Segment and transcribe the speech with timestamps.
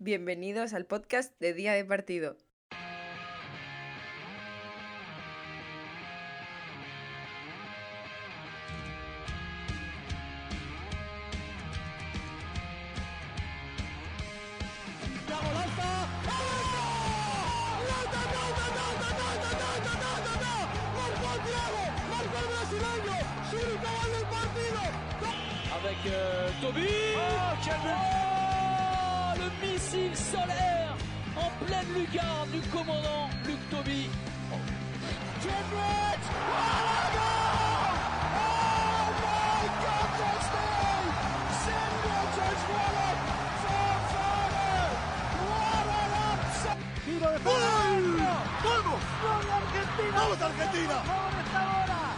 [0.00, 2.36] Bienvenidos al podcast de Día de Partido.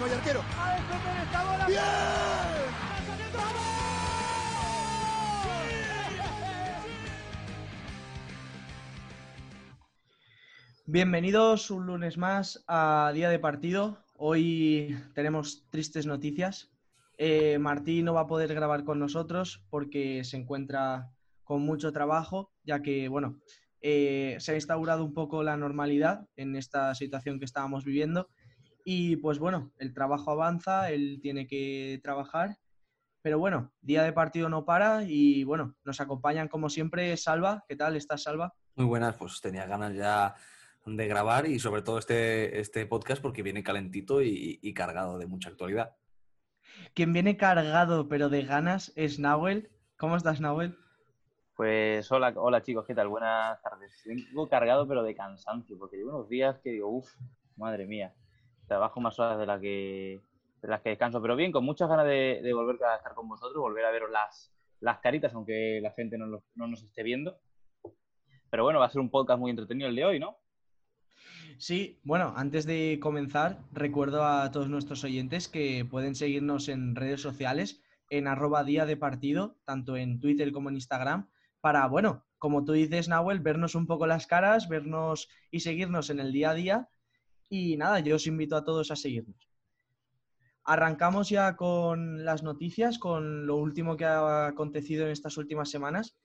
[0.01, 0.41] No hay arquero.
[0.57, 1.67] ¡A defender esta bola!
[1.67, 1.81] ¡Bien!
[10.87, 13.99] Bienvenidos un lunes más a Día de Partido.
[14.17, 16.73] Hoy tenemos tristes noticias.
[17.19, 21.11] Eh, Martí no va a poder grabar con nosotros porque se encuentra
[21.45, 23.39] con mucho trabajo, ya que, bueno,
[23.83, 28.31] eh, se ha instaurado un poco la normalidad en esta situación que estábamos viviendo.
[28.93, 32.59] Y pues bueno, el trabajo avanza, él tiene que trabajar.
[33.23, 37.65] Pero bueno, día de partido no para y bueno, nos acompañan como siempre Salva.
[37.69, 37.95] ¿Qué tal?
[37.95, 38.53] ¿Estás Salva?
[38.75, 40.35] Muy buenas, pues tenía ganas ya
[40.85, 45.29] de grabar y sobre todo este, este podcast porque viene calentito y, y cargado de
[45.29, 45.95] mucha actualidad.
[46.93, 49.71] Quien viene cargado pero de ganas es Nahuel.
[49.99, 50.77] ¿Cómo estás, Nahuel?
[51.55, 53.07] Pues hola, hola chicos, ¿qué tal?
[53.07, 54.03] Buenas tardes.
[54.05, 57.09] Vengo cargado pero de cansancio, porque llevo unos días que digo, uff,
[57.55, 58.13] madre mía,
[58.71, 60.21] trabajo más horas de, que,
[60.63, 63.61] de las que descanso, pero bien, con muchas ganas de, volver a estar con vosotros,
[63.61, 67.37] volver a veros las, las caritas, aunque la gente no, no nos esté viendo.
[68.49, 70.37] Pero bueno, va a ser un podcast muy entretenido el de hoy, ¿no?
[71.59, 77.21] Sí, bueno, antes de comenzar, recuerdo a todos nuestros oyentes que pueden seguirnos en redes
[77.21, 81.29] sociales, en arroba día de partido, tanto en Twitter como en Instagram,
[81.61, 86.21] para, bueno, como tú dices, Nahuel, vernos un poco las caras, vernos y seguirnos en
[86.21, 86.89] el día a día.
[87.51, 89.51] Y nada, yo os invito a todos a seguirnos.
[90.65, 96.17] Arrancamos ya con las noticias, con lo último que ha acontecido en estas últimas semanas.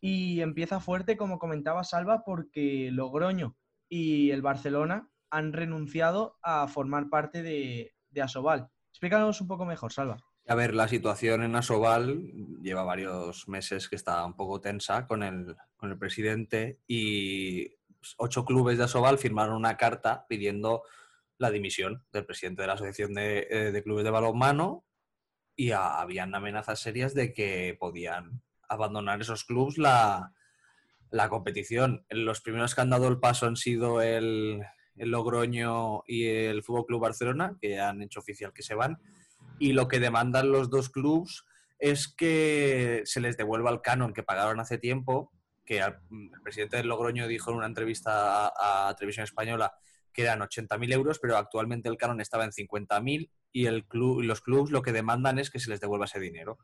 [0.00, 3.56] Y empieza fuerte, como comentaba Salva, porque Logroño
[3.88, 8.68] y el Barcelona han renunciado a formar parte de, de Asobal.
[8.90, 10.18] Explícanos un poco mejor, Salva.
[10.46, 12.30] A ver, la situación en Asobal
[12.60, 17.70] lleva varios meses que está un poco tensa con el, con el presidente y
[18.18, 20.82] ocho clubes de Asobal firmaron una carta pidiendo
[21.38, 24.84] la dimisión del presidente de la Asociación de, eh, de Clubes de Balonmano
[25.56, 30.32] y habían amenazas serias de que podían abandonar esos clubes la,
[31.10, 32.04] la competición.
[32.10, 34.62] Los primeros que han dado el paso han sido el,
[34.96, 38.98] el Logroño y el Fútbol Club Barcelona, que han hecho oficial que se van.
[39.58, 41.44] Y lo que demandan los dos clubes
[41.78, 45.32] es que se les devuelva el canon que pagaron hace tiempo,
[45.64, 49.72] que al- el presidente del Logroño dijo en una entrevista a, a Televisión Española
[50.12, 54.40] que eran 80.000 euros, pero actualmente el canon estaba en 50.000 y el club, los
[54.40, 56.58] clubes lo que demandan es que se les devuelva ese dinero.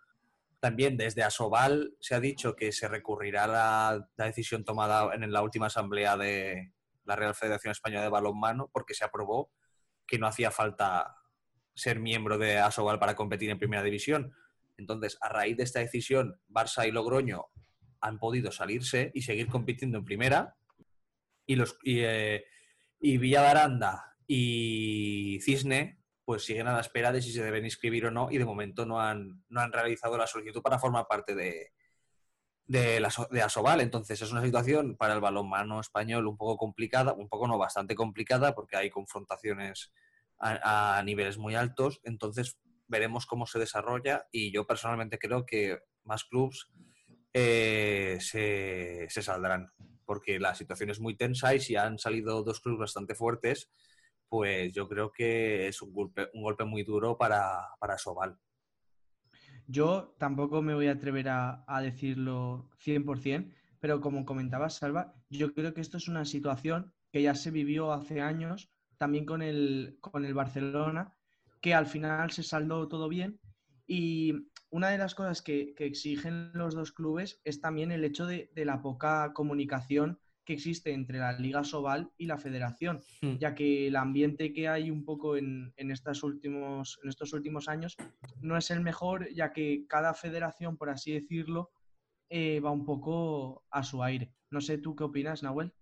[0.60, 5.42] También desde Asobal se ha dicho que se recurrirá la, la decisión tomada en la
[5.42, 6.72] última asamblea de
[7.04, 9.50] la Real Federación Española de Balonmano, porque se aprobó
[10.06, 11.16] que no hacía falta
[11.74, 14.32] ser miembro de Asobal para competir en primera división.
[14.76, 17.46] Entonces, a raíz de esta decisión, Barça y Logroño
[18.00, 20.56] han podido salirse y seguir compitiendo en primera.
[21.46, 22.44] Y, los, y, eh,
[24.26, 28.38] y Cisne pues siguen a la espera de si se deben inscribir o no y
[28.38, 31.72] de momento no han, no han realizado la solicitud para formar parte de,
[32.66, 33.80] de, la, de Asobal.
[33.80, 37.96] Entonces es una situación para el balonmano español un poco complicada, un poco no, bastante
[37.96, 39.92] complicada porque hay confrontaciones
[40.38, 42.00] a, a niveles muy altos.
[42.04, 46.70] Entonces veremos cómo se desarrolla y yo personalmente creo que más clubs
[47.32, 49.72] eh, se, se saldrán
[50.04, 53.70] porque la situación es muy tensa y si han salido dos clubes bastante fuertes,
[54.28, 58.36] pues yo creo que es un golpe, un golpe muy duro para, para Sobal.
[59.68, 65.54] Yo tampoco me voy a atrever a, a decirlo 100%, pero como comentaba Salva, yo
[65.54, 68.68] creo que esto es una situación que ya se vivió hace años,
[68.98, 71.16] también con el, con el Barcelona,
[71.60, 73.38] que al final se saldó todo bien.
[73.86, 78.26] Y una de las cosas que, que exigen los dos clubes es también el hecho
[78.26, 83.36] de, de la poca comunicación que existe entre la Liga Sobal y la Federación, Hmm.
[83.36, 87.68] ya que el ambiente que hay un poco en, en, estas últimos, en estos últimos
[87.68, 87.96] años
[88.40, 91.70] no es el mejor, ya que cada federación, por así decirlo,
[92.30, 94.32] eh, va un poco a su aire.
[94.50, 95.72] No sé, ¿tú qué opinas, Nahuel?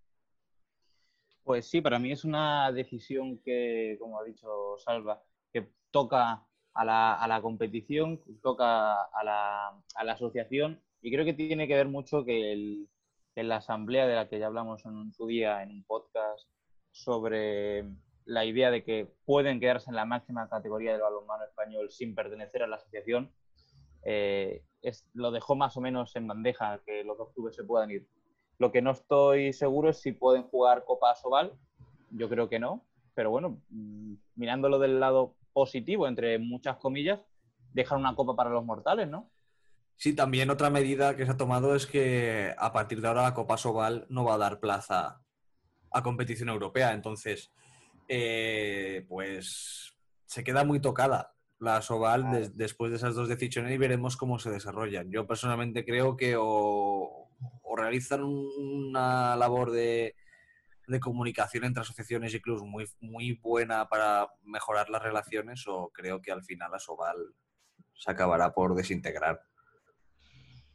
[1.44, 6.46] Pues sí, para mí es una decisión que, como ha dicho Salva, que toca
[6.78, 11.66] a la, a la competición, toca a la, a la, asociación y creo que tiene
[11.66, 12.88] que ver mucho que, el,
[13.34, 16.48] que la asamblea de la que ya hablamos en su día en un podcast
[16.92, 17.84] sobre
[18.26, 22.62] la idea de que pueden quedarse en la máxima categoría del balonmano español sin pertenecer
[22.62, 23.32] a la asociación,
[24.04, 28.06] eh, es, lo dejó más o menos en bandeja que los dos se puedan ir.
[28.58, 31.54] Lo que no estoy seguro es si pueden jugar Copa Sobal,
[32.10, 32.84] yo creo que no,
[33.16, 37.19] pero bueno, mm, mirándolo del lado positivo, entre muchas comillas,
[37.72, 39.28] dejan una copa para los mortales, ¿no?
[39.96, 43.34] Sí, también otra medida que se ha tomado es que a partir de ahora la
[43.34, 45.20] Copa Sobal no va a dar plaza
[45.90, 47.50] a competición europea, entonces,
[48.06, 49.96] eh, pues
[50.26, 54.50] se queda muy tocada la Sobal después de esas dos decisiones y veremos cómo se
[54.50, 55.10] desarrollan.
[55.10, 57.31] Yo personalmente creo que o,
[57.76, 60.14] realizan una labor de,
[61.00, 66.32] comunicación entre asociaciones y clubes muy, muy buena para mejorar las relaciones o creo que
[66.32, 67.17] al final la Sobal
[67.94, 69.43] se acabará por desintegrar.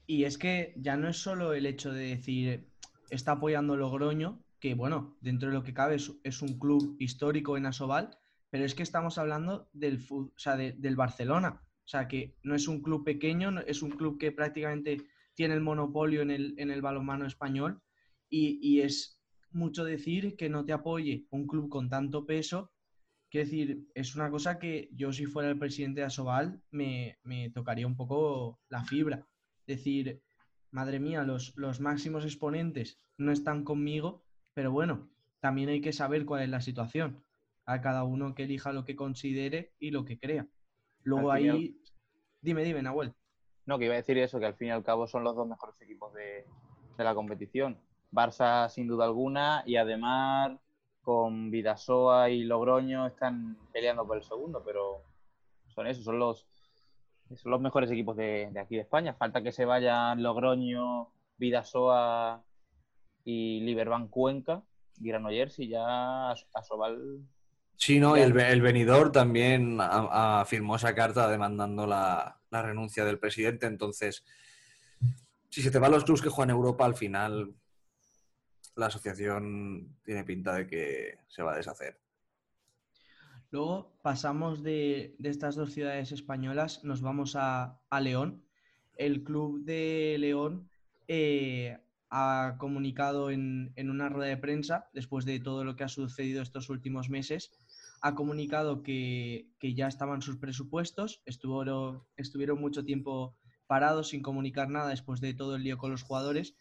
[0.05, 2.69] Y es que ya no es solo el hecho de decir
[3.09, 7.65] está apoyando Logroño, que bueno, dentro de lo que cabe es, un club histórico en
[7.65, 8.17] Asobal,
[8.49, 11.61] pero es que estamos hablando del, o sea, del Barcelona.
[11.85, 14.97] O sea, que no es un club pequeño, es un club que prácticamente
[15.33, 17.81] tiene el monopolio en el, en el balonmano español
[18.29, 19.21] y, es
[19.53, 22.71] mucho decir que no te apoye un club con tanto peso.
[23.29, 27.49] Quiero decir, es una cosa que yo si fuera el presidente de Asobal me, me
[27.49, 29.27] tocaría un poco la fibra.
[29.65, 30.21] Decir,
[30.71, 34.23] madre mía, los, los máximos exponentes no están conmigo,
[34.53, 35.09] pero bueno,
[35.39, 37.23] también hay que saber cuál es la situación
[37.65, 40.47] a cada uno que elija lo que considere y lo que crea.
[41.03, 41.79] Luego ahí...
[42.41, 43.13] Dime, dime, Nahuel.
[43.65, 45.47] No, que iba a decir eso, que al fin y al cabo son los dos
[45.47, 46.45] mejores equipos de,
[46.97, 47.79] la competición.
[48.13, 50.57] Barça sin duda alguna y además
[51.01, 55.03] con Vidasoa y Logroño están peleando por el segundo, pero
[55.67, 56.47] son esos, son los,
[57.35, 59.13] son los mejores equipos de, de aquí de España.
[59.13, 62.43] Falta que se vayan Logroño, Vidasoa
[63.25, 64.63] y Liberban Cuenca,
[64.97, 67.25] Granollers y ya a Sobal
[67.75, 69.77] Sí, no, y el, el venidor también
[70.45, 73.65] firmó esa carta demandando la, renuncia del presidente.
[73.65, 74.23] Entonces,
[75.49, 77.53] si se te van los clubes que juegan Europa, al final
[78.75, 81.99] la asociación tiene pinta de que se va a deshacer.
[83.51, 88.43] Luego pasamos de, estas dos ciudades españolas, nos vamos a, León.
[88.97, 90.69] El club de León
[91.07, 91.77] eh,
[92.09, 96.41] ha comunicado en, en, una rueda de prensa, después de todo lo que ha sucedido
[96.41, 97.51] estos últimos meses,
[98.03, 104.89] ha comunicado que, ya estaban sus presupuestos, estuvieron, estuvieron mucho tiempo parados sin comunicar nada
[104.89, 106.53] después de todo el lío con los jugadores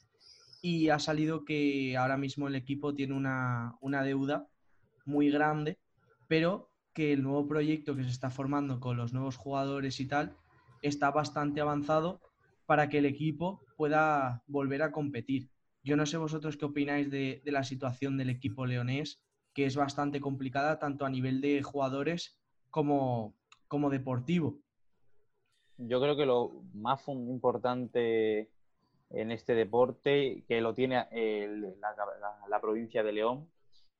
[0.62, 4.48] y ha salido que ahora mismo el equipo tiene una, deuda
[5.04, 5.80] muy grande,
[6.28, 10.36] pero que el nuevo proyecto que se está formando con los nuevos jugadores y tal
[10.80, 12.20] está bastante avanzado
[12.64, 15.50] para que el equipo pueda volver a competir.
[15.82, 19.20] Yo no sé vosotros qué opináis de, de la situación del equipo leonés
[19.52, 22.38] que es bastante complicada tanto a nivel de jugadores
[22.70, 23.34] como,
[23.68, 24.60] como deportivo.
[25.76, 28.50] Yo creo que lo más importante
[29.12, 31.06] en este deporte, que lo tiene
[32.48, 33.50] la, provincia de León,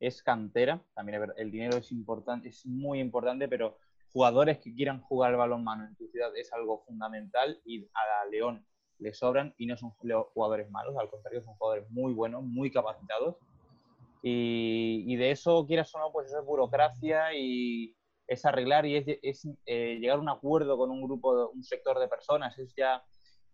[0.01, 0.83] es cantera.
[0.95, 3.79] También el dinero es importante, es muy importante, pero
[4.13, 8.67] jugadores que quieran jugar al balonmano en tu ciudad es algo fundamental y a León
[8.99, 13.37] le sobran y no son jugadores malos, al contrario, son jugadores muy buenos, muy capacitados
[14.23, 17.97] y, de eso, quieras o no, pues eso es burocracia y
[18.29, 22.07] es arreglar y es, eh, llegar a un acuerdo con un grupo, un sector de
[22.07, 23.03] personas, es ya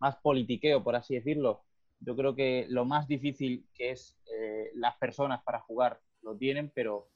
[0.01, 1.63] más politiqueo, por así decirlo.
[2.01, 6.71] Yo creo que lo más difícil que es eh, las personas para jugar lo tienen,
[6.75, 7.09] pero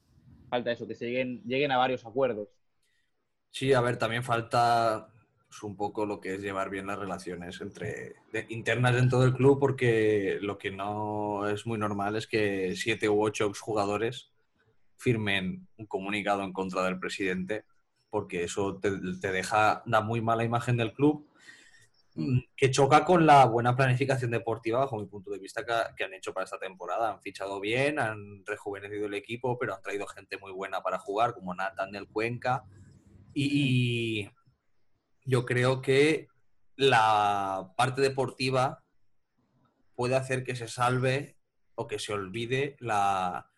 [0.48, 2.48] falta eso, que se lleguen, lleguen a varios acuerdos.
[3.50, 5.12] Sí, a ver, también falta
[5.62, 8.14] un poco lo que es llevar bien las relaciones entre
[8.48, 13.22] internas dentro del club, porque lo que no es muy normal es que siete u
[13.22, 14.32] ocho jugadores
[14.96, 17.64] firmen un comunicado en contra del presidente,
[18.08, 21.26] porque eso te, deja, da muy mala imagen del club,
[22.56, 26.32] que choca con la buena planificación deportiva, bajo mi punto de vista, que, han hecho
[26.32, 27.12] para esta temporada.
[27.12, 31.34] Han fichado bien, han rejuvenecido el equipo, pero han traído gente muy buena para jugar,
[31.34, 32.64] como Nathan del Cuenca.
[33.34, 34.30] y,
[35.24, 36.28] yo creo que
[36.76, 38.82] la parte deportiva
[39.94, 41.36] puede hacer que se salve
[41.74, 43.48] o que se olvide la,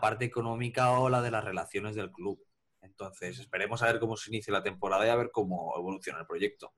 [0.00, 2.42] parte económica o la de las relaciones del club.
[2.80, 6.26] Entonces, esperemos a ver cómo se inicia la temporada y a ver cómo evoluciona el
[6.26, 6.72] proyecto.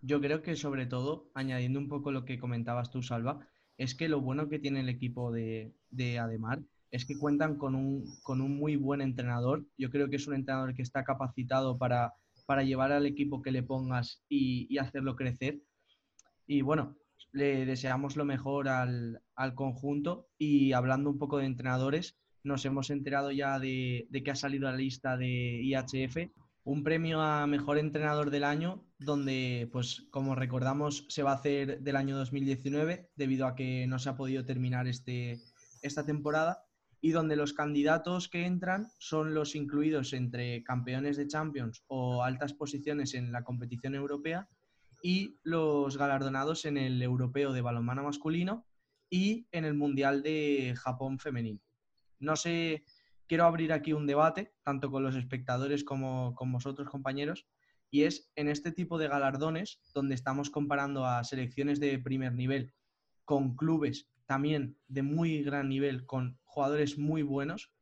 [0.00, 4.08] Yo creo que sobre todo, añadiendo un poco lo que comentabas tú, Salva, es que
[4.08, 8.40] lo bueno que tiene el equipo de, de Ademar es que cuentan con un, con
[8.40, 9.64] un muy buen entrenador.
[9.76, 12.14] Yo creo que es un entrenador que está capacitado para,
[12.46, 15.60] para llevar al equipo que le pongas y, y hacerlo crecer.
[16.46, 16.96] Y bueno,
[17.32, 20.28] le deseamos lo mejor al, al, conjunto.
[20.38, 24.70] Y hablando un poco de entrenadores, nos hemos enterado ya de, de que ha salido
[24.70, 26.30] la lista de IHF
[26.64, 31.80] un premio a mejor entrenador del año, donde, pues, como recordamos, se va a hacer
[31.80, 35.40] del año 2019, debido a que no se ha podido terminar este,
[35.82, 36.64] esta temporada,
[37.00, 42.52] y donde los candidatos que entran son los incluidos entre campeones de Champions o altas
[42.54, 44.48] posiciones en la competición europea
[45.00, 48.66] y los galardonados en el europeo de balonmano masculino
[49.08, 51.60] y en el mundial de Japón femenino.
[52.18, 52.84] No sé
[53.28, 57.46] quiero abrir aquí un debate, tanto con los espectadores como con vosotros, compañeros,
[57.90, 62.72] y es en este tipo de galardones, donde estamos comparando a selecciones de primer nivel
[63.24, 67.72] con clubes también de muy gran nivel, con jugadores muy buenos,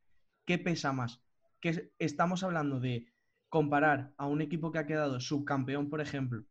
[0.44, 1.20] ¿qué pesa más?
[1.60, 3.06] Que estamos hablando de
[3.48, 6.44] comparar a un equipo que ha quedado subcampeón, por ejemplo,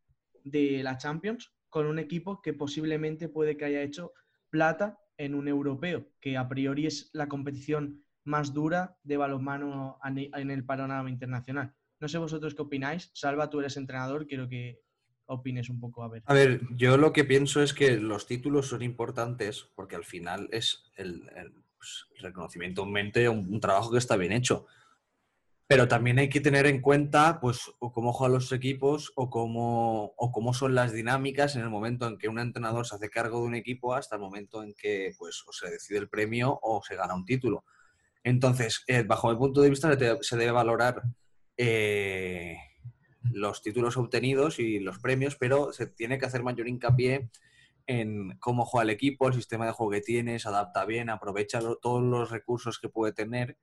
[0.43, 4.12] de la Champions, con un equipo que posiblemente puede que haya hecho
[4.50, 10.51] plata en un europeo, que a priori es la competición más dura de balonmano en
[10.51, 11.74] el panorama internacional.
[12.05, 13.09] No sé vosotros qué opináis.
[13.13, 14.79] Salva, tú eres entrenador, quiero que
[15.25, 16.03] opines un poco.
[16.03, 16.21] A ver.
[16.27, 20.47] A ver, yo lo que pienso es que los títulos son importantes porque al final
[20.51, 24.67] es el, el, pues, reconocimiento en mente un, un, trabajo que está bien hecho.
[25.65, 30.13] Pero también hay que tener en cuenta pues, o cómo juegan los equipos o cómo,
[30.15, 33.39] o cómo son las dinámicas en el momento en que un entrenador se hace cargo
[33.39, 36.83] de un equipo hasta el momento en que pues, o se decide el premio o
[36.88, 37.65] se gana un título.
[38.24, 41.01] Entonces, eh, bajo mi punto de vista, se debe valorar
[41.57, 42.57] eh,
[43.31, 47.29] los títulos obtenidos y los premios, pero se tiene que hacer mayor hincapié
[47.88, 51.59] en cómo juega el equipo, el sistema de juego que tiene, se adapta bien, aprovecha
[51.81, 53.57] todos los recursos que puede tener.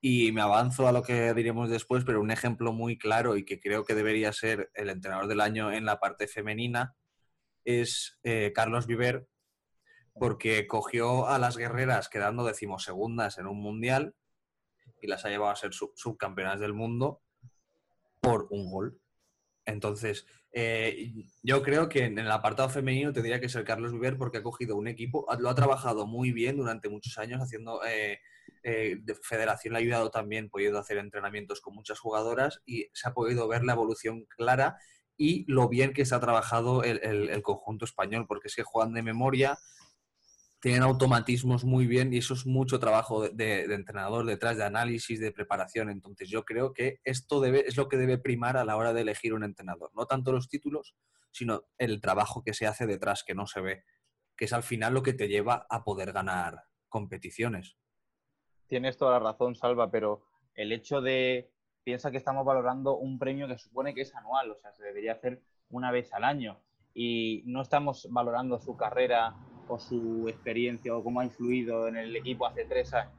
[0.00, 3.60] Y me avanzo a lo que diremos después, pero un ejemplo muy claro y que
[3.60, 6.96] creo que debería ser el entrenador del año en la parte femenina
[7.64, 9.28] es eh, Carlos Viver,
[10.14, 14.14] porque cogió a las guerreras quedando decimosegundas en un mundial
[15.02, 17.20] y las ha llevado a ser sub subcampeonas del mundo
[18.20, 19.00] por un gol.
[19.66, 24.38] Entonces, eh, yo creo que en el apartado femenino tendría que ser Carlos Viver porque
[24.38, 27.84] ha cogido un equipo, lo ha trabajado muy bien durante muchos años haciendo...
[27.84, 28.18] Eh,
[28.64, 33.08] eh, de Federación le ha ayudado también, podido hacer entrenamientos con muchas jugadoras y se
[33.08, 34.78] ha podido ver la evolución clara
[35.16, 38.62] y lo bien que se ha trabajado el, el, el conjunto español, porque es que
[38.62, 39.58] juegan de memoria,
[40.62, 45.32] tienen automatismos muy bien y eso es mucho trabajo de, entrenador detrás, de análisis, de
[45.32, 45.90] preparación.
[45.90, 49.00] Entonces yo creo que esto debe, es lo que debe primar a la hora de
[49.00, 49.90] elegir un entrenador.
[49.92, 50.94] No tanto los títulos,
[51.32, 53.84] sino el trabajo que se hace detrás, que no se ve,
[54.36, 57.76] que es al final lo que te lleva a poder ganar competiciones.
[58.68, 61.50] Tienes toda la razón, Salva, pero el hecho de,
[61.82, 65.14] piensa que estamos valorando un premio que supone que es anual, o sea, se debería
[65.14, 66.60] hacer una vez al año
[66.94, 69.34] y no estamos valorando su carrera
[69.78, 73.14] su experiencia o cómo ha influido en el equipo hace tres años.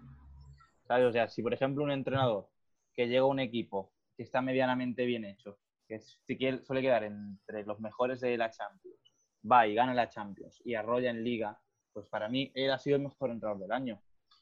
[0.87, 2.49] O sea, si por ejemplo un entrenador
[2.93, 5.57] que llega a un equipo que está medianamente bien hecho,
[5.87, 8.99] que si quiere, suele quedar entre los mejores de la Champions,
[9.49, 11.59] va y gana la Champions y arrolla en Liga,
[11.91, 14.01] pues para mí él ha sido el mejor entrenador del año.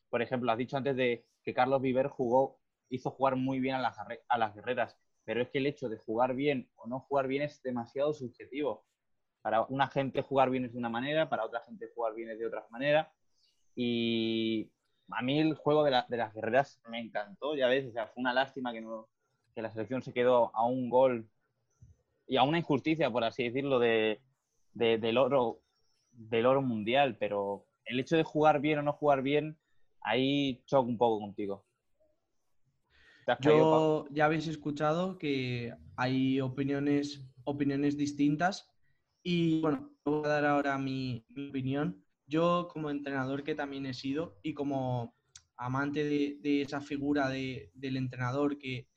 [0.09, 2.11] Por ejemplo, has dicho antes de que Carlos Viver
[2.89, 5.97] hizo jugar muy bien a las, a las guerreras, pero es que el hecho de
[5.97, 8.85] jugar bien o no jugar bien es demasiado subjetivo.
[9.41, 12.39] Para una gente jugar bien es de una manera, para otra gente jugar bien es
[12.39, 13.11] de otra manera.
[13.75, 14.69] Y
[15.09, 18.07] a mí el juego de, la, de las guerreras me encantó, ya ves, o sea,
[18.07, 19.07] fue una lástima que, no,
[19.55, 21.27] que la selección se quedó a un gol
[22.27, 24.21] y a una injusticia, por así decirlo, de,
[24.73, 25.61] de, del, oro,
[26.11, 29.57] del oro mundial, pero el hecho de jugar bien o no jugar bien,
[30.01, 31.65] ahí choco un poco contigo.
[33.41, 38.70] Yo ya habéis escuchado que hay opiniones, opiniones distintas
[39.23, 42.03] y bueno, voy a dar ahora mi, opinión.
[42.25, 45.15] Yo como entrenador que también he sido y como
[45.57, 48.87] amante de, esa figura de, del entrenador que,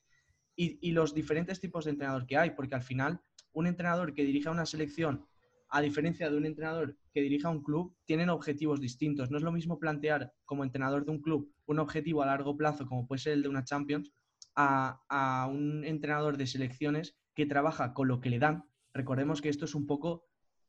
[0.55, 4.23] y, y, los diferentes tipos de entrenador que hay, porque al final un entrenador que
[4.23, 5.27] dirija una selección,
[5.69, 9.29] a diferencia de un entrenador que dirija un club, tienen objetivos distintos.
[9.29, 12.85] No es lo mismo plantear como entrenador de un club un objetivo a largo plazo,
[12.85, 14.11] como puede ser el de una Champions,
[14.55, 18.63] a, a un entrenador de selecciones que trabaja con lo que le dan
[18.95, 20.25] Recordemos que esto es un poco,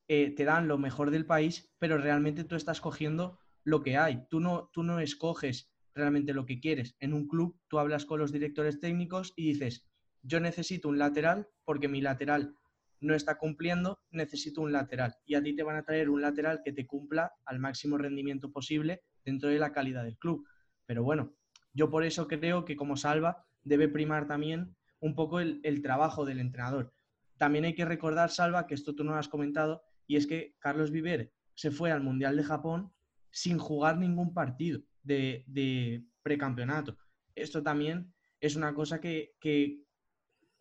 [0.08, 4.26] eh, te dan lo mejor del país, pero realmente tú estás cogiendo lo que hay.
[4.28, 6.96] Tú no, tú no escoges realmente lo que quieres.
[6.98, 9.88] En un club tú hablas con los directores técnicos y dices,
[10.22, 12.56] yo necesito un lateral porque mi lateral
[13.00, 15.14] no está cumpliendo, necesito un lateral.
[15.24, 18.50] Y a ti te van a traer un lateral que te cumpla al máximo rendimiento
[18.50, 20.44] posible dentro de la calidad del club.
[20.84, 21.36] Pero bueno,
[21.72, 26.24] yo por eso creo que como Salva debe primar también un poco el, el trabajo
[26.24, 26.92] del entrenador.
[27.38, 30.56] También hay que recordar, Salva, que esto tú no lo has comentado, y es que
[30.58, 32.92] Carlos Viver se fue al Mundial de Japón
[33.30, 36.96] sin jugar ningún partido de, precampeonato.
[37.34, 39.82] Esto también es una cosa que, que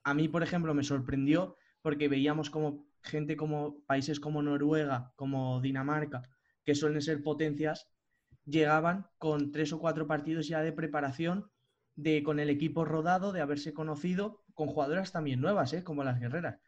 [0.03, 5.61] a mí, por ejemplo, me sorprendió porque veíamos como gente como países como Noruega, como
[5.61, 6.23] Dinamarca,
[6.63, 7.87] que suelen ser potencias,
[8.45, 11.51] llegaban con tres o cuatro partidos ya de preparación,
[11.95, 15.83] de, con el equipo rodado, de haberse conocido, con jugadoras también nuevas, ¿eh?
[15.83, 16.59] como las guerreras.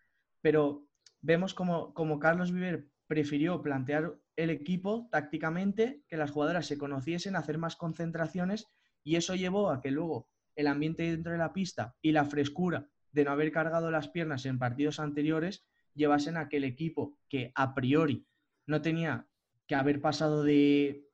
[0.47, 0.87] Pero
[1.19, 7.57] vemos como, Carlos Viver prefirió plantear el equipo tácticamente, que las jugadoras se conociesen, hacer
[7.57, 8.65] más concentraciones
[9.03, 12.87] y eso llevó a que luego el ambiente dentro de la pista y la frescura
[13.11, 17.51] de no haber cargado las piernas en partidos anteriores llevasen a que el equipo que
[17.53, 18.25] a priori
[18.67, 19.27] no tenía
[19.67, 21.09] que haber pasado de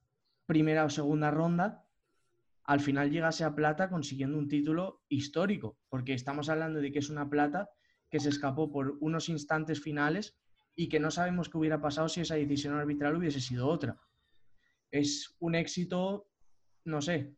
[0.45, 1.87] primera o segunda ronda,
[2.65, 7.09] al final llegase a plata consiguiendo un título histórico, porque estamos hablando de que es
[7.09, 7.71] una plata
[8.13, 10.37] que se escapó por unos instantes finales
[10.75, 13.99] y que no sabemos qué hubiera pasado si esa decisión arbitral hubiese sido otra.
[14.91, 16.27] Es un éxito,
[16.85, 17.33] no sé.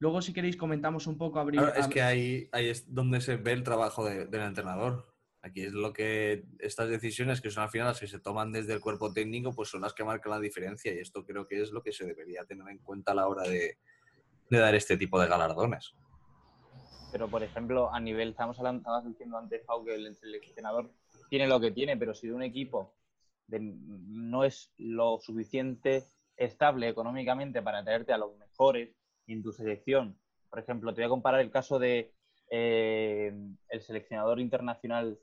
[0.00, 1.40] Luego, si queréis, comentamos un poco.
[1.40, 5.14] Abrir, Claro, es que ahí, ahí es donde se ve el trabajo de- del entrenador.
[5.40, 8.74] Aquí es lo que estas decisiones que son al final las que se toman desde
[8.74, 11.70] el cuerpo técnico, pues son las que marcan la diferencia y esto creo que es
[11.72, 13.78] lo que se debería tener en cuenta a la hora de,
[14.50, 15.94] de dar este tipo de galardones.
[17.10, 20.90] Pero, por ejemplo, a nivel, estamos hablando, estabas diciendo antes, Pau, que el seleccionador
[21.30, 22.94] tiene lo que tiene, pero si de un equipo
[23.46, 26.04] de- no es lo suficiente
[26.36, 28.94] estable económicamente para traerte a los mejores
[29.26, 30.18] en tu selección,
[30.50, 32.12] por ejemplo, te voy a comparar el caso de
[32.50, 33.32] eh,
[33.68, 35.18] el seleccionador internacional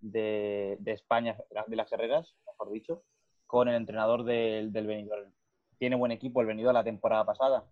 [0.00, 1.36] de, de España,
[1.66, 3.04] de las guerreras, mejor dicho,
[3.46, 5.32] con el entrenador del, del Benidorm.
[5.78, 7.64] Tiene buen equipo el Benidorm la temporada pasada,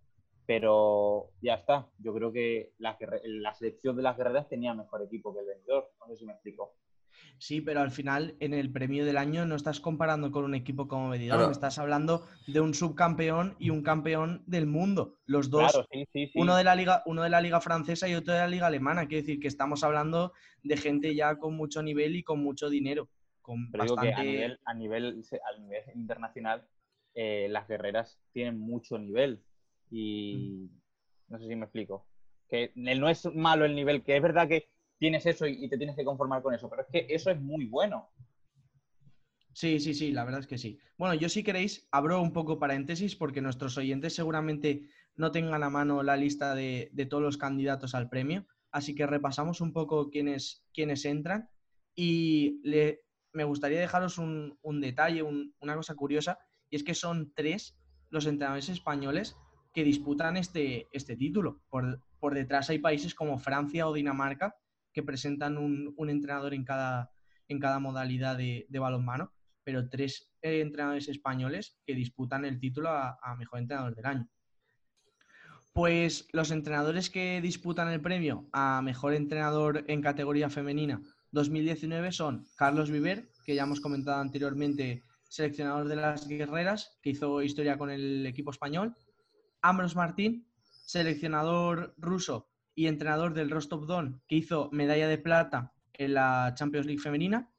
[0.50, 1.86] pero ya está.
[1.98, 2.98] Yo creo que la,
[3.54, 5.86] selección de las guerreras tenía mejor equipo que el Benidorm.
[6.00, 6.74] No sé si me explico.
[7.38, 10.88] Sí, pero al final en el premio del año no estás comparando con un equipo
[10.88, 11.52] como Claro.
[11.52, 15.20] estás hablando de un subcampeón y un campeón del mundo.
[15.24, 16.40] Los dos, Claro, sí, sí, sí.
[16.40, 19.06] uno de la liga, uno de la liga francesa y otro de la liga alemana.
[19.06, 20.32] Quiere decir que estamos hablando
[20.64, 23.08] de gente ya con mucho nivel y con mucho dinero.
[23.40, 24.32] Con Pero digo que a bastante...
[24.32, 26.66] nivel, a nivel, a nivel internacional,
[27.14, 29.44] eh, las guerreras tienen mucho nivel.
[29.90, 30.70] Y
[31.28, 32.06] no sé si me explico.
[32.48, 35.78] Que no es malo el nivel, que es verdad que tienes eso y, y te
[35.78, 38.08] tienes que conformar con eso, pero es que eso es muy bueno.
[39.52, 40.78] Sí, sí, sí, la verdad es que sí.
[40.96, 45.70] Bueno, yo si queréis abro un poco paréntesis porque nuestros oyentes seguramente no tengan a
[45.70, 50.08] mano la lista de, de todos los candidatos al premio, así que repasamos un poco
[50.10, 51.50] quiénes, quiénes entran
[51.94, 56.94] y le- me gustaría dejaros un, un detalle, un- una cosa curiosa, y es que
[56.94, 57.76] son tres
[58.08, 59.36] los entrenadores españoles
[59.72, 61.60] que disputan este, este título.
[61.68, 64.54] Por, por detrás hay países como Francia o Dinamarca
[64.92, 67.10] que presentan un, un entrenador en cada,
[67.48, 72.90] en cada modalidad de, de balonmano, pero tres eh, entrenadores españoles que disputan el título
[72.90, 74.28] a, a mejor entrenador del año.
[75.72, 81.00] Pues los entrenadores que disputan el premio a mejor entrenador en categoría femenina
[81.32, 87.40] 2019 son Carlos Viver, que ya hemos comentado anteriormente, seleccionador de las guerreras, que hizo
[87.42, 88.96] historia con el equipo español,
[89.62, 96.14] Ambros Martín, seleccionador ruso y entrenador del Rostov Don, que hizo medalla de plata en
[96.14, 97.50] la Champions League femenina.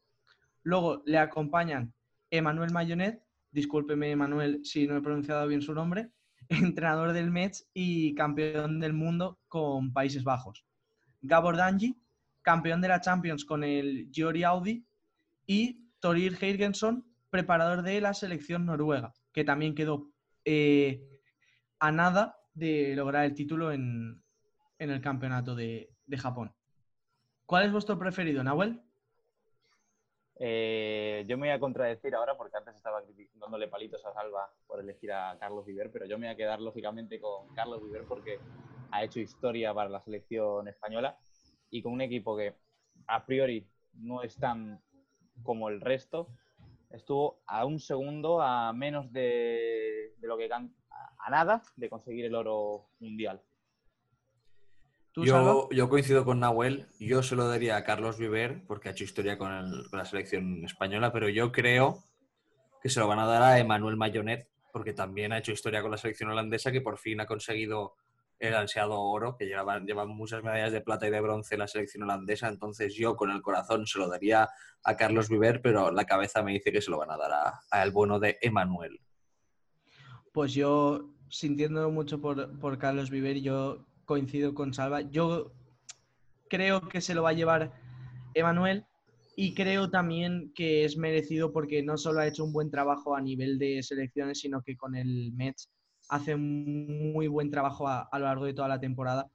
[0.64, 1.94] Luego le acompañan
[2.30, 6.12] Emanuel Mayonet, discúlpeme Emanuel si no he pronunciado bien su nombre,
[6.50, 10.66] entrenador del Metz y campeón del mundo con Países Bajos.
[11.22, 12.02] Gabor Danji,
[12.42, 14.86] campeón de la Champions con el Giori Audi
[15.46, 20.12] y Torir Heirgensson, preparador de la selección noruega, que también quedó
[20.46, 21.08] eh,
[21.82, 24.24] a nada de lograr el título en,
[24.78, 26.54] en el campeonato de, de Japón.
[27.48, 28.80] ¿Cuál es vuestro preferido, Nahuel?
[30.36, 33.02] Eh, yo me voy a contradecir ahora porque antes estaba
[33.34, 36.62] dándole palitos a Salva por elegir a Carlos Viver, pero yo me voy a quedar
[36.62, 38.40] lógicamente con Carlos Viver porque
[38.92, 41.18] ha hecho historia para la selección española
[41.72, 42.56] y con un equipo que
[43.08, 44.82] a priori no es tan
[45.44, 46.30] como el resto,
[46.92, 50.48] estuvo a un segundo, a menos de, lo que
[51.26, 53.42] a, nada de conseguir el oro mundial.
[55.26, 59.04] Yo, yo coincido con Nahuel, yo se lo daría a Carlos Viver porque ha hecho
[59.04, 62.04] historia con, el- con la selección española, pero yo creo
[62.82, 65.92] que se lo van a dar a Emanuel Mayonet porque también ha hecho historia con
[65.92, 67.96] la selección holandesa que por fin ha conseguido
[68.40, 72.04] el ansiado oro, que llevan muchas medallas de plata y de bronce en la selección
[72.04, 74.50] holandesa, entonces yo con el corazón se lo daría
[74.84, 77.62] a Carlos Viver, pero la cabeza me dice que se lo van a dar a,
[77.70, 79.00] a el bueno de Emanuel.
[80.32, 85.02] Pues yo, sintiendo mucho por, por Carlos Viver, yo coincido con Salva.
[85.02, 85.52] Yo
[86.50, 87.74] creo que se lo va a llevar
[88.34, 88.86] Emanuel
[89.36, 93.22] y creo también que es merecido porque no solo ha hecho un buen trabajo a
[93.22, 95.70] nivel de selecciones, sino que con el Mets
[96.10, 99.30] hace muy buen trabajo a, a lo largo de toda la temporada.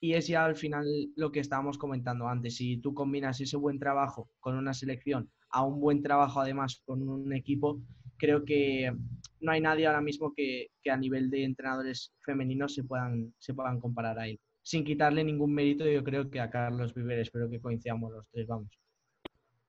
[0.00, 2.56] Y es ya al final lo que estábamos comentando antes.
[2.56, 7.08] Si tú combinas ese buen trabajo con una selección a un buen trabajo además con
[7.08, 7.80] un equipo,
[8.18, 8.92] creo que
[9.40, 13.54] no hay nadie ahora mismo que, que a nivel de entrenadores femeninos se puedan, se
[13.54, 14.40] puedan comparar a él.
[14.62, 18.46] Sin quitarle ningún mérito, yo creo que a Carlos Viver, espero que coincidamos los tres,
[18.46, 18.68] vamos.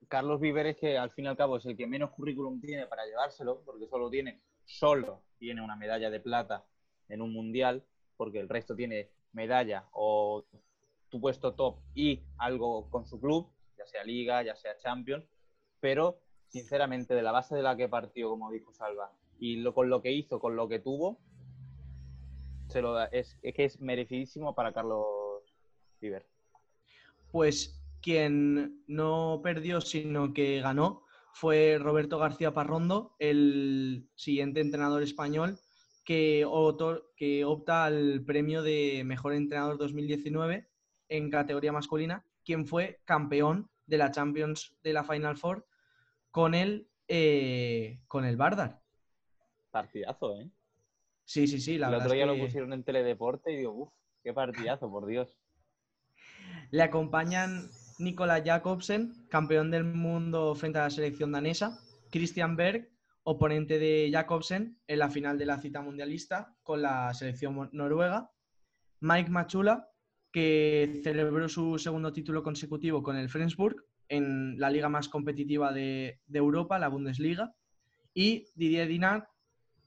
[0.10, 3.06] Carlos Viveres, que al fin y al cabo es el que menos currículum tiene para
[3.06, 6.66] llevárselo, porque solo tiene, solo tiene una medalla de plata
[7.08, 7.86] en un mundial,
[8.18, 10.44] porque el resto tiene medalla o
[11.10, 15.26] tu puesto top y algo con su club, ya sea Liga, ya sea Champions,
[15.80, 19.90] pero sinceramente de la base de la que partió, como dijo Salva, y lo, con
[19.90, 21.20] lo que hizo, con lo que tuvo,
[22.68, 25.06] se lo da, es, que es merecidísimo para Carlos
[26.02, 26.28] Viver.
[27.32, 35.60] Pues quien no perdió, sino que ganó, fue Roberto García Parrondo, el siguiente entrenador español
[36.04, 36.46] que,
[37.16, 40.68] que opta al premio de Mejor Entrenador 2019
[41.10, 45.68] en categoría masculina, quien fue campeón de la Champions de la Final Four
[46.32, 48.82] con el, eh, con el Bardar.
[49.72, 50.50] Partidazo, ¿eh?
[51.26, 53.58] Sí, sí, sí, la el verdad otro es día que lo pusieron en Teledeporte y
[53.58, 55.38] digo, uff, qué partidazo, por Dios.
[56.72, 61.80] le acompañan Nicola Jacobsen, campeón del mundo frente a la selección danesa,
[62.12, 62.90] Christian Berg,
[63.24, 68.32] oponente de Jacobsen en la final de la cita mundialista con la selección noruega,
[69.02, 69.90] Mike Machula,
[70.32, 76.20] que celebró su segundo título consecutivo con el Flensburg en la liga más competitiva de,
[76.34, 77.54] Europa, la Bundesliga,
[78.14, 79.24] y Didier Dinard,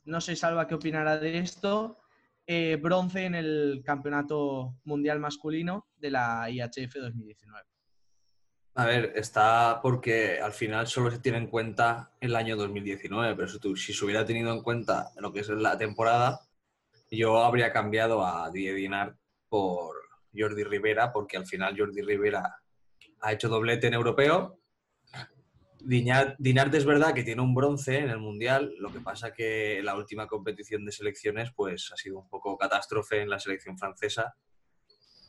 [0.05, 1.99] no sé, Salva, qué opinará de esto,
[2.47, 7.67] eh, bronce en el Campeonato Mundial Masculino de la IHF 2019.
[8.75, 13.49] A ver, está porque al final solo se tiene en cuenta el año 2019, pero
[13.49, 16.41] si, si se hubiera tenido en cuenta lo que es la temporada,
[17.11, 19.17] yo habría cambiado a Didier Dinard
[19.49, 19.97] por
[20.35, 22.62] Jordi Rivera, porque al final Jordi Rivera
[23.23, 24.59] ha hecho doblete en europeo.
[25.81, 29.81] Dinard, Dinard es verdad que tiene un bronce en el Mundial, lo que pasa que
[29.83, 34.37] la última competición de selecciones pues ha sido un poco catástrofe en la selección francesa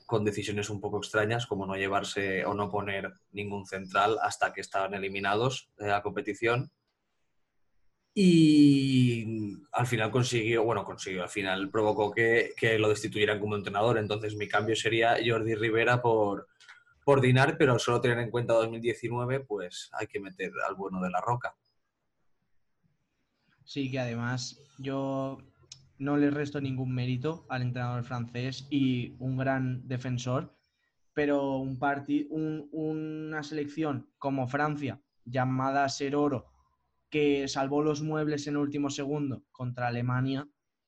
[0.06, 4.62] con decisiones un poco extrañas, como no llevarse o no poner ningún central hasta que
[4.62, 6.71] estaban eliminados de la competición.
[8.13, 13.97] Y al final consiguió, bueno, consiguió, al final provocó que, que lo destituyeran como entrenador.
[13.97, 16.47] Entonces mi cambio sería Jordi Rivera por,
[17.03, 21.09] por Dinar, pero solo tener en cuenta 2019, pues hay que meter al bueno de
[21.11, 21.55] la roca.
[23.65, 25.37] Sí, que además yo
[25.97, 30.55] no le resto ningún mérito al entrenador francés y un gran defensor,
[31.13, 31.77] pero un
[32.29, 36.47] un- una selección como Francia, llamada a ser oro,
[37.09, 40.47] que salvó los muebles en último segundo contra Alemania,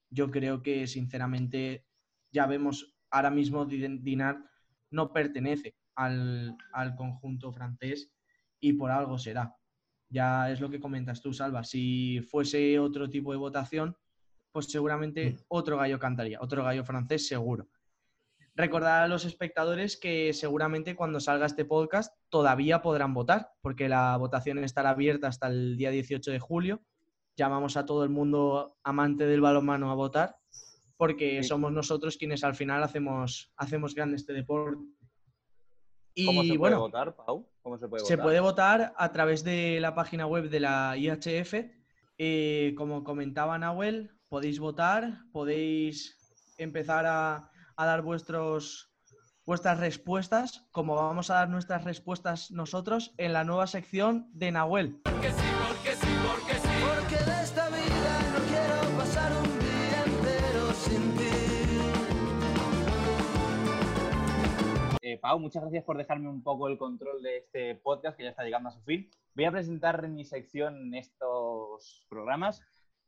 [0.10, 1.86] yo creo que sinceramente
[2.32, 4.40] ya vemos ahora mismo Di- Dinard
[4.92, 8.12] no pertenece al, al conjunto francés
[8.60, 9.56] y por algo será.
[10.10, 11.64] Ya es lo que comentas tú, Salva.
[11.64, 13.98] Si fuese otro tipo de votación,
[14.52, 17.68] pues seguramente otro gallo cantaría, otro gallo francés seguro.
[18.58, 24.16] Recordar a los espectadores que seguramente cuando salga este podcast todavía podrán votar, porque la
[24.16, 26.82] votación estará abierta hasta el día 18 de julio.
[27.36, 30.38] Llamamos a todo el mundo amante del balonmano a votar,
[30.96, 31.50] porque Sí.
[31.50, 34.82] somos nosotros quienes al final hacemos, hacemos grande este deporte.
[36.16, 37.46] Y ¿Cómo se puede bueno, votar, Pau?
[37.62, 38.24] ¿Cómo se puede se votar?
[38.24, 41.54] puede votar a través de la página web de la IHF.
[42.18, 46.18] Eh, como comentaba Nahuel, podéis votar, podéis
[46.58, 48.94] empezar a, a dar vuestros,
[49.46, 55.02] vuestras respuestas, como vamos a dar nuestras respuestas nosotros en la nueva sección de Nahuel.
[65.08, 68.32] Eh, Pau, muchas gracias por dejarme un poco el control de este podcast que ya
[68.32, 69.08] está llegando a su fin.
[69.36, 72.64] Voy a presentar mi sección en estos programas.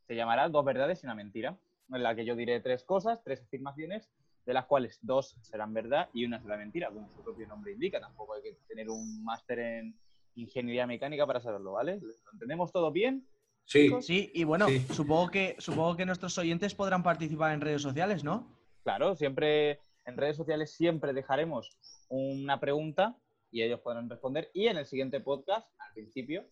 [0.06, 1.58] Se llamará Dos verdades y una mentira,
[1.92, 4.12] en la que yo diré tres cosas, tres afirmaciones,
[4.46, 7.98] de las cuales dos serán verdad y una será mentira, como su propio nombre indica.
[7.98, 9.98] Tampoco hay que tener un máster en
[10.36, 11.98] ingeniería mecánica para saberlo, ¿vale?
[12.00, 13.26] ¿Lo entendemos todo bien?
[13.64, 14.86] Sí, Sí, y bueno, Sí.
[14.92, 18.56] Supongo, que, supongo que nuestros oyentes podrán participar en redes sociales, ¿no?
[18.84, 23.16] Claro, siempre en redes sociales siempre dejaremos una pregunta
[23.50, 24.50] y ellos podrán responder.
[24.54, 26.44] Y en el siguiente podcast, al principio,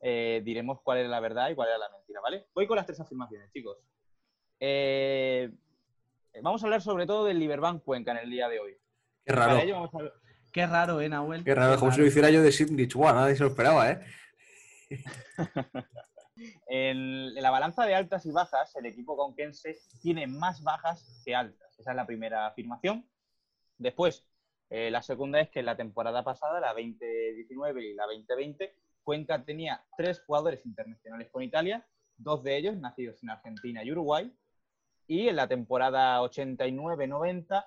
[0.00, 2.46] eh, diremos cuál es la verdad y cuál es la mentira, ¿vale?
[2.54, 3.78] Voy con las tres afirmaciones, chicos.
[4.60, 5.50] Eh,
[6.42, 8.76] vamos a hablar sobre todo del Liberbank Cuenca en el día de hoy.
[9.24, 9.52] Qué raro.
[9.52, 10.12] Para ello vamos a-
[10.52, 11.44] Qué raro, ¿eh, Nahuel?
[11.44, 12.94] Qué raro, como si lo hiciera yo de Sindich.
[12.94, 14.00] Guau, nadie se lo esperaba, ¿eh?
[16.66, 21.34] En, en la balanza de altas y bajas, el equipo conquense tiene más bajas que
[21.34, 21.78] altas.
[21.78, 23.08] Esa es la primera afirmación.
[23.78, 24.24] Después,
[24.70, 29.84] eh, la segunda es que la temporada pasada, la 2019 y la 2020, Cuenca tenía
[29.98, 34.32] tres jugadores internacionales con Italia, dos de ellos nacidos en Argentina y Uruguay.
[35.06, 37.66] Y en la temporada 89-90,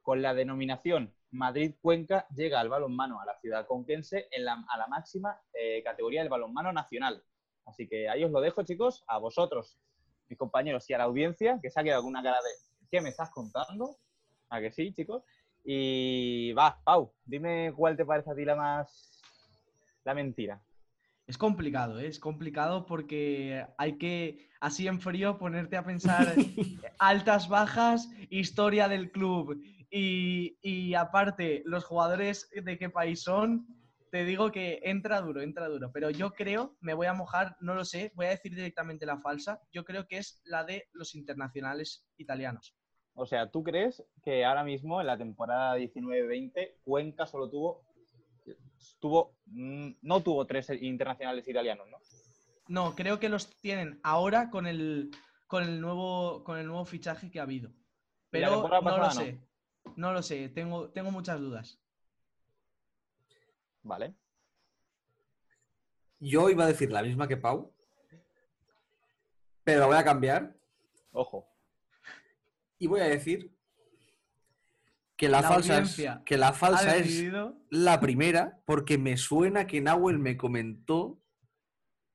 [0.00, 4.86] con la denominación Madrid-Cuenca, llega al balonmano a la ciudad conquense en la, a la
[4.86, 7.22] máxima eh, categoría del balonmano nacional.
[7.66, 9.78] Así que ahí os lo dejo, chicos, a vosotros,
[10.28, 12.50] mis compañeros, y a la audiencia, que se ha quedado con una cara de
[12.90, 13.96] ¿qué me estás contando?
[14.50, 15.24] ¿A que sí, chicos?
[15.64, 19.16] Y va, Pau, dime cuál te parece a ti la más
[20.04, 20.62] la mentira.
[21.26, 22.06] Es complicado, ¿eh?
[22.06, 26.32] es complicado porque hay que, así en frío, ponerte a pensar
[27.00, 33.66] altas, bajas, historia del club y, y aparte los jugadores de qué país son.
[34.10, 35.90] Te digo que entra duro, entra duro.
[35.92, 39.18] Pero yo creo, me voy a mojar, no lo sé, voy a decir directamente la
[39.18, 39.60] falsa.
[39.72, 42.74] Yo creo que es la de los internacionales italianos.
[43.14, 47.82] O sea, ¿tú crees que ahora mismo en la temporada 19-20 Cuenca solo tuvo,
[49.00, 51.98] tuvo, mm, no tuvo tres internacionales italianos, ¿no?
[52.68, 55.10] No, creo que los tienen ahora con el,
[55.46, 57.70] con el, nuevo, con el nuevo fichaje que ha habido.
[58.32, 59.10] ¿Y la Pero no lo no?
[59.10, 59.40] sé.
[59.94, 61.80] No lo sé, tengo, tengo muchas dudas.
[63.86, 64.14] Vale.
[66.18, 67.72] Yo iba a decir la misma que Pau,
[69.62, 70.56] pero la voy a cambiar
[71.12, 71.46] Ojo.
[72.78, 73.54] y voy a decir
[75.16, 77.24] que la, La falsa, es, que la falsa es
[77.70, 81.20] la primera porque me suena que Nahuel me comentó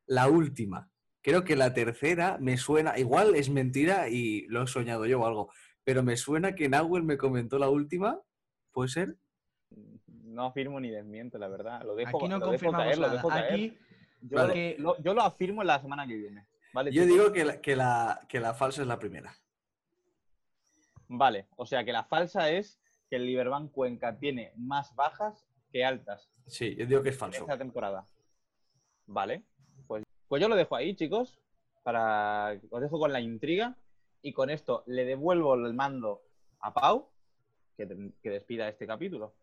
[0.07, 0.91] la última.
[1.21, 5.25] Creo que la tercera me suena, igual es mentira y lo he soñado yo o
[5.25, 5.51] algo,
[5.83, 8.19] pero me suena que Nahuel me comentó la última.
[8.71, 9.17] ¿Puede ser?
[10.23, 11.83] No afirmo ni desmiento, la verdad.
[11.83, 13.53] Lo dejo, Aquí no lo dejo lo dejo caer.
[13.53, 13.77] Aquí
[14.21, 16.45] Yo, lo, yo lo afirmo la semana que viene.
[16.73, 19.33] ¿vale, Yo digo que la, que, la, que la falsa es la primera.
[21.07, 22.79] Vale, o sea que la falsa es
[23.09, 27.41] que el Liberbank Cuenca tiene más bajas que altas Sí, yo digo que es falso.
[27.41, 28.05] esta temporada.
[29.07, 29.43] Vale,
[29.87, 31.39] pues, pues yo lo dejo ahí, chicos,
[31.83, 33.75] para os dejo con la intriga
[34.21, 36.21] y con esto le devuelvo el mando
[36.59, 37.09] a Pau
[37.75, 39.33] que, te- que despida este capítulo.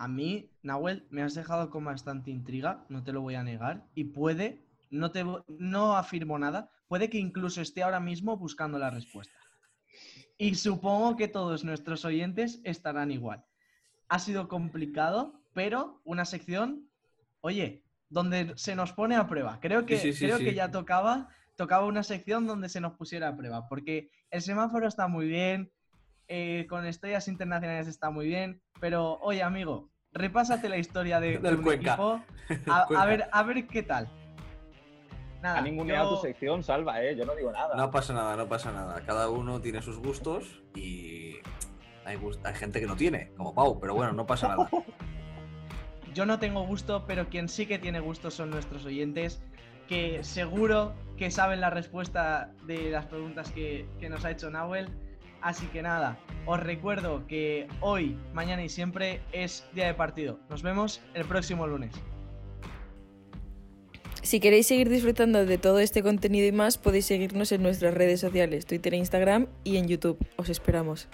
[0.00, 3.84] A mí, Nahuel, me has dejado con bastante intriga, no te lo voy a negar.
[3.94, 5.26] Y puede, no, te,
[5.58, 9.36] no afirmo nada, puede que incluso esté ahora mismo buscando la respuesta.
[10.38, 13.44] Y supongo que todos nuestros oyentes estarán igual.
[14.08, 16.88] Ha sido complicado, pero una sección,
[17.42, 19.60] oye, donde se nos pone a prueba.
[19.60, 20.44] Creo que, Sí, sí, sí, creo sí.
[20.44, 24.88] que ya tocaba, tocaba una sección donde se nos pusiera a prueba, porque el semáforo
[24.88, 25.70] está muy bien,
[26.26, 31.42] eh, con estrellas internacionales está muy bien, pero oye, amigo, repásate la historia de, Del
[31.42, 31.90] de un Cuenca.
[31.94, 32.22] equipo,
[32.70, 34.08] a, a ver, a ver qué tal.
[35.42, 37.16] Nada, ha ninguneado yo- tu sección, salva, ¿eh?
[37.16, 37.74] Yo no digo nada.
[37.74, 39.00] No pasa nada, no pasa nada.
[39.06, 41.36] Cada uno tiene sus gustos y
[42.04, 44.68] hay, gust- hay gente que no tiene, como Pau, pero bueno, no pasa nada.
[46.14, 49.40] Yo no tengo gusto, pero quien sí que tiene gusto son nuestros oyentes,
[49.88, 54.88] que seguro que saben la respuesta de las preguntas que, que nos ha hecho Nahuel.
[55.40, 60.38] Así que nada, os recuerdo que hoy, mañana y siempre es día de partido.
[60.48, 61.92] Nos vemos el próximo lunes.
[64.22, 68.20] Si queréis seguir disfrutando de todo este contenido y más, podéis seguirnos en nuestras redes
[68.20, 70.18] sociales, Twitter e Instagram y en YouTube.
[70.36, 71.08] Os esperamos.